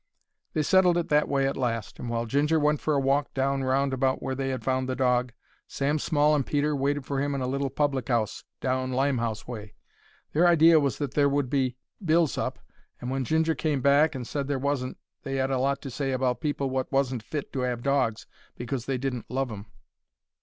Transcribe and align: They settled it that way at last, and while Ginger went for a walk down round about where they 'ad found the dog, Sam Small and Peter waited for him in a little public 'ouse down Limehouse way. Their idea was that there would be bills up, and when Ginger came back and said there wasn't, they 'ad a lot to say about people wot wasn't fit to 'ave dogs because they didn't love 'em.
They 0.53 0.63
settled 0.63 0.97
it 0.97 1.09
that 1.09 1.29
way 1.29 1.47
at 1.47 1.55
last, 1.55 1.99
and 1.99 2.09
while 2.09 2.25
Ginger 2.25 2.59
went 2.59 2.81
for 2.81 2.95
a 2.95 2.99
walk 2.99 3.35
down 3.35 3.63
round 3.63 3.93
about 3.93 4.19
where 4.19 4.33
they 4.33 4.51
'ad 4.51 4.63
found 4.63 4.89
the 4.89 4.95
dog, 4.95 5.31
Sam 5.67 5.99
Small 5.99 6.33
and 6.33 6.43
Peter 6.43 6.75
waited 6.75 7.05
for 7.05 7.21
him 7.21 7.35
in 7.35 7.41
a 7.41 7.45
little 7.47 7.69
public 7.69 8.09
'ouse 8.09 8.43
down 8.61 8.91
Limehouse 8.91 9.47
way. 9.47 9.75
Their 10.33 10.47
idea 10.47 10.79
was 10.79 10.97
that 10.97 11.13
there 11.13 11.29
would 11.29 11.51
be 11.51 11.77
bills 12.03 12.35
up, 12.35 12.57
and 12.99 13.11
when 13.11 13.23
Ginger 13.23 13.53
came 13.53 13.79
back 13.81 14.15
and 14.15 14.25
said 14.25 14.47
there 14.47 14.57
wasn't, 14.57 14.97
they 15.21 15.39
'ad 15.39 15.51
a 15.51 15.59
lot 15.59 15.83
to 15.83 15.91
say 15.91 16.13
about 16.13 16.41
people 16.41 16.71
wot 16.71 16.91
wasn't 16.91 17.21
fit 17.21 17.53
to 17.53 17.63
'ave 17.63 17.83
dogs 17.83 18.25
because 18.57 18.87
they 18.87 18.97
didn't 18.97 19.29
love 19.29 19.51
'em. 19.51 19.67